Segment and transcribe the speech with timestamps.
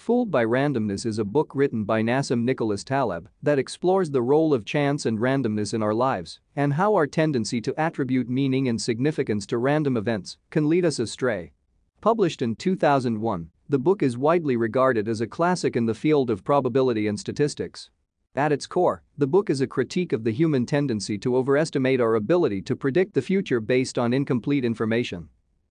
[0.00, 4.54] Fooled by Randomness is a book written by Nassim Nicholas Taleb that explores the role
[4.54, 8.80] of chance and randomness in our lives and how our tendency to attribute meaning and
[8.80, 11.52] significance to random events can lead us astray.
[12.00, 16.44] Published in 2001, the book is widely regarded as a classic in the field of
[16.44, 17.90] probability and statistics.
[18.34, 22.14] At its core, the book is a critique of the human tendency to overestimate our
[22.14, 25.28] ability to predict the future based on incomplete information.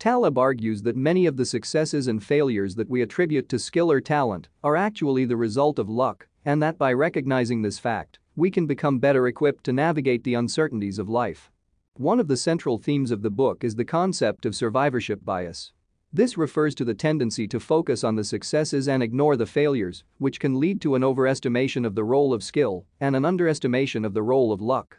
[0.00, 4.00] Taleb argues that many of the successes and failures that we attribute to skill or
[4.00, 8.66] talent are actually the result of luck, and that by recognizing this fact, we can
[8.66, 11.50] become better equipped to navigate the uncertainties of life.
[11.98, 15.72] One of the central themes of the book is the concept of survivorship bias.
[16.10, 20.40] This refers to the tendency to focus on the successes and ignore the failures, which
[20.40, 24.22] can lead to an overestimation of the role of skill and an underestimation of the
[24.22, 24.96] role of luck.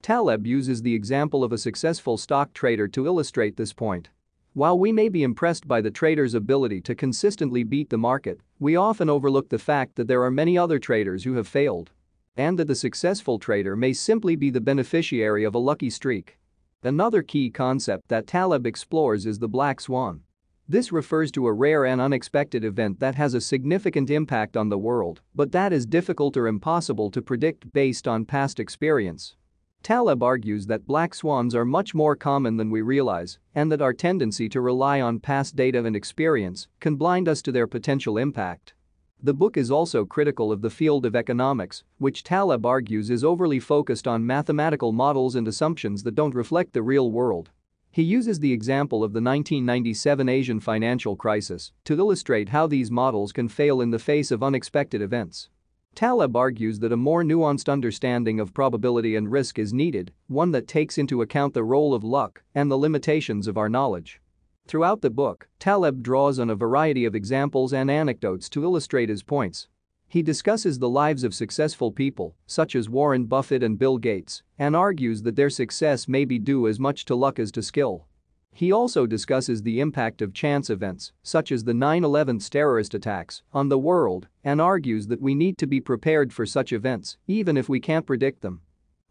[0.00, 4.10] Taleb uses the example of a successful stock trader to illustrate this point.
[4.56, 8.76] While we may be impressed by the trader's ability to consistently beat the market, we
[8.76, 11.90] often overlook the fact that there are many other traders who have failed.
[12.36, 16.38] And that the successful trader may simply be the beneficiary of a lucky streak.
[16.84, 20.20] Another key concept that Taleb explores is the black swan.
[20.68, 24.78] This refers to a rare and unexpected event that has a significant impact on the
[24.78, 29.34] world, but that is difficult or impossible to predict based on past experience.
[29.84, 33.92] Taleb argues that black swans are much more common than we realize and that our
[33.92, 38.72] tendency to rely on past data and experience can blind us to their potential impact.
[39.22, 43.60] The book is also critical of the field of economics, which Taleb argues is overly
[43.60, 47.50] focused on mathematical models and assumptions that don't reflect the real world.
[47.90, 53.32] He uses the example of the 1997 Asian financial crisis to illustrate how these models
[53.32, 55.50] can fail in the face of unexpected events.
[55.94, 60.68] Taleb argues that a more nuanced understanding of probability and risk is needed, one that
[60.68, 64.20] takes into account the role of luck and the limitations of our knowledge.
[64.66, 69.22] Throughout the book, Taleb draws on a variety of examples and anecdotes to illustrate his
[69.22, 69.68] points.
[70.08, 74.74] He discusses the lives of successful people, such as Warren Buffett and Bill Gates, and
[74.74, 78.06] argues that their success may be due as much to luck as to skill.
[78.56, 83.68] He also discusses the impact of chance events, such as the 9-11 terrorist attacks, on
[83.68, 87.68] the world and argues that we need to be prepared for such events, even if
[87.68, 88.60] we can't predict them.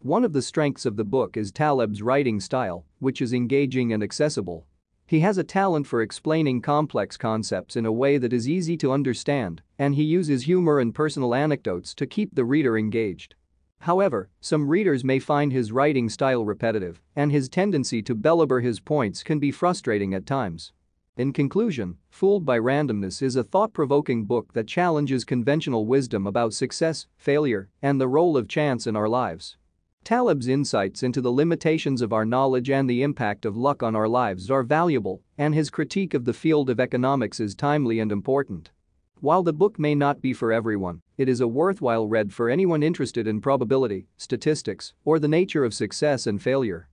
[0.00, 4.02] One of the strengths of the book is Taleb's writing style, which is engaging and
[4.02, 4.66] accessible.
[5.06, 8.92] He has a talent for explaining complex concepts in a way that is easy to
[8.92, 13.34] understand, and he uses humor and personal anecdotes to keep the reader engaged.
[13.80, 18.80] However, some readers may find his writing style repetitive, and his tendency to belabor his
[18.80, 20.72] points can be frustrating at times.
[21.16, 27.06] In conclusion, Fooled by Randomness is a thought-provoking book that challenges conventional wisdom about success,
[27.16, 29.56] failure, and the role of chance in our lives.
[30.02, 34.08] Taleb's insights into the limitations of our knowledge and the impact of luck on our
[34.08, 38.70] lives are valuable, and his critique of the field of economics is timely and important.
[39.24, 42.82] While the book may not be for everyone, it is a worthwhile read for anyone
[42.82, 46.90] interested in probability, statistics, or the nature of success and failure.